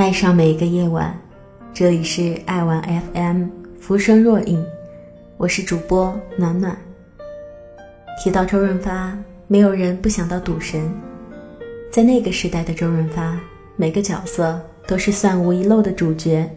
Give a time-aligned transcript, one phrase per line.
[0.00, 1.14] 爱上每一个夜晚，
[1.74, 2.82] 这里是爱玩
[3.12, 3.44] FM，
[3.78, 4.64] 浮生若影，
[5.36, 6.74] 我是主播暖暖。
[8.18, 9.14] 提到周润发，
[9.46, 10.90] 没有人不想到赌神。
[11.92, 13.38] 在那个时代的周润发，
[13.76, 16.48] 每个角色都是算无遗漏的主角，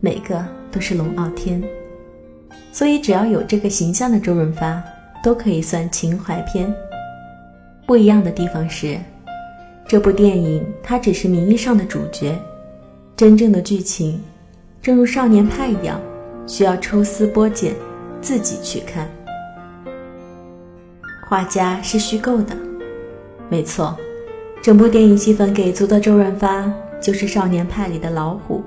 [0.00, 0.42] 每个
[0.72, 1.62] 都是龙傲天。
[2.72, 4.82] 所以只要有这个形象的周润发，
[5.22, 6.74] 都可以算情怀片。
[7.84, 8.98] 不一样的地方是，
[9.86, 12.34] 这部电影他只是名义上的主角。
[13.16, 14.20] 真正的剧情，
[14.82, 15.98] 正如少年派一样，
[16.46, 17.74] 需要抽丝剥茧，
[18.20, 19.08] 自己去看。
[21.26, 22.54] 画家是虚构的，
[23.48, 23.96] 没错，
[24.60, 26.70] 整部电影戏份给足的周润发
[27.00, 28.62] 就是少年派里的老虎，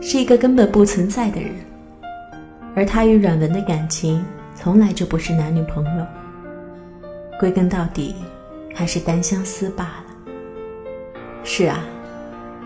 [0.00, 1.50] 是一个根本不存在的人。
[2.74, 4.22] 而他与阮文的感情
[4.56, 6.06] 从来就不是男女朋友，
[7.38, 8.16] 归根到底，
[8.74, 10.04] 还是单相思罢了。
[11.44, 11.84] 是啊。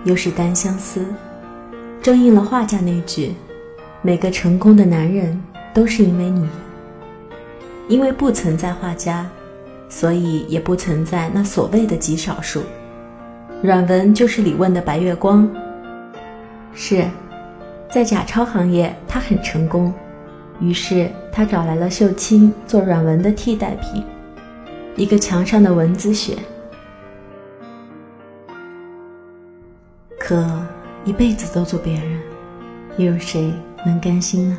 [0.05, 1.05] 又是单相思，
[2.01, 3.35] 正应了画家那句
[4.03, 5.43] ：“每个成功的男人
[5.75, 6.49] 都是因为你。”
[7.89, 9.29] 因为不存在画家，
[9.89, 12.63] 所以也不存在那所谓的极少数。
[13.63, 15.49] 阮文就是李问的白月光。
[16.73, 17.05] 是，
[17.91, 19.93] 在假钞行业他很成功，
[20.61, 24.05] 于是他找来了秀清做阮文的替代品，
[24.97, 26.39] 一个墙上的蚊子血。
[30.31, 30.47] 可
[31.05, 32.21] 一辈子都做别人，
[32.99, 33.53] 又有谁
[33.85, 34.59] 能甘心呢？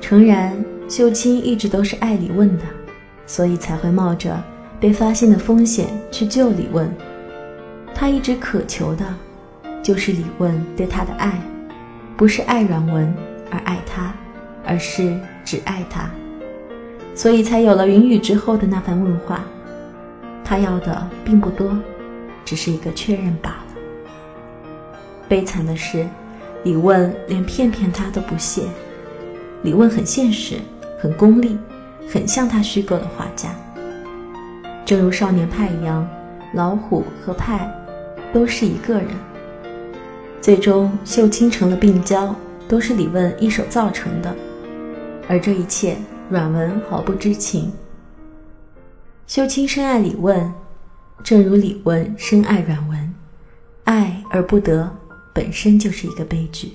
[0.00, 0.52] 诚然，
[0.88, 2.64] 秀清一直都是爱李问的，
[3.24, 4.36] 所以才会冒着
[4.80, 6.92] 被发现的风险去救李问。
[7.94, 9.04] 他一直渴求的，
[9.80, 11.40] 就是李问对他的爱，
[12.16, 13.14] 不是爱阮文
[13.48, 14.12] 而爱他，
[14.66, 16.10] 而是只爱他，
[17.14, 19.44] 所以才有了云雨之后的那番问话。
[20.42, 21.78] 他要的并不多，
[22.44, 23.59] 只是一个确认罢了。
[25.30, 26.04] 悲惨的是，
[26.64, 28.64] 李问连骗骗他都不屑。
[29.62, 30.56] 李问很现实，
[30.98, 31.56] 很功利，
[32.08, 33.50] 很像他虚构的画家。
[34.84, 36.04] 正如少年派一样，
[36.52, 37.72] 老虎和派
[38.32, 39.06] 都是一个人。
[40.40, 42.34] 最终，秀清成了病娇，
[42.66, 44.34] 都是李问一手造成的。
[45.28, 45.96] 而这一切，
[46.28, 47.70] 阮文毫不知情。
[49.28, 50.52] 秀清深爱李问，
[51.22, 53.14] 正如李问深爱阮文，
[53.84, 54.90] 爱而不得。
[55.40, 56.72] 本身就是一个悲剧。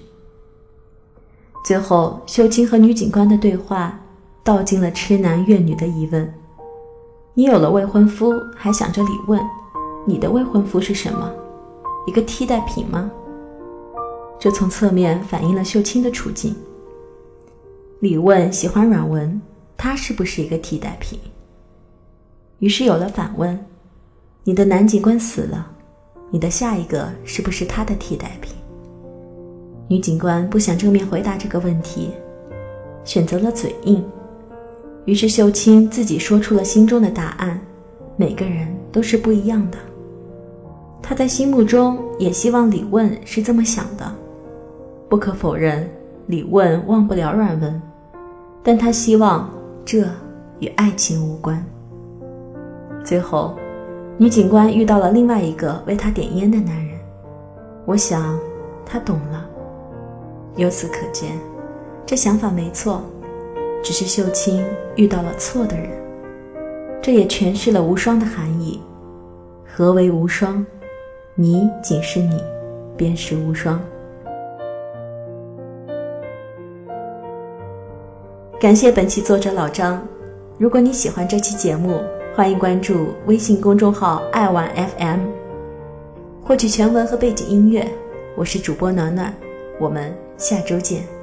[1.63, 3.99] 最后，秀清和女警官的对话，
[4.43, 6.33] 道尽了痴男怨女的疑问：
[7.35, 9.39] 你有了未婚夫，还想着李问，
[10.07, 11.31] 你的未婚夫是什么？
[12.07, 13.11] 一个替代品吗？
[14.39, 16.55] 这从侧面反映了秀清的处境。
[17.99, 19.39] 李问喜欢阮文，
[19.77, 21.19] 他是不是一个替代品？
[22.57, 23.63] 于是有了反问：
[24.43, 25.73] 你的男警官死了。
[26.31, 28.54] 你的下一个是不是他的替代品？
[29.87, 32.11] 女警官不想正面回答这个问题，
[33.03, 34.03] 选择了嘴硬。
[35.05, 37.59] 于是秀清自己说出了心中的答案：
[38.15, 39.77] 每个人都是不一样的。
[41.01, 44.11] 她在心目中也希望李问是这么想的。
[45.07, 45.87] 不可否认，
[46.27, 47.81] 李问忘不了阮文，
[48.63, 49.49] 但他希望
[49.85, 50.05] 这
[50.59, 51.63] 与爱情无关。
[53.03, 53.55] 最后。
[54.17, 56.97] 女警官遇到了另外一个为她点烟的男人，
[57.85, 58.39] 我想，
[58.85, 59.45] 她懂了。
[60.55, 61.37] 由此可见，
[62.05, 63.03] 这想法没错，
[63.83, 64.63] 只是秀清
[64.95, 65.89] 遇到了错的人。
[67.01, 68.81] 这也诠释了无双的含义。
[69.65, 70.65] 何为无双？
[71.35, 72.41] 你仅是你，
[72.95, 73.79] 便是无双。
[78.57, 80.01] 感谢本期作者老张。
[80.57, 81.99] 如果你喜欢这期节目，
[82.33, 85.19] 欢迎关注微信公众号“爱玩 FM”，
[86.41, 87.85] 获取全文和背景音乐。
[88.37, 89.33] 我是主播暖暖，
[89.79, 91.14] 我们下周见。